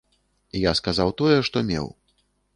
[0.59, 1.87] Я сказаў тое, што меў.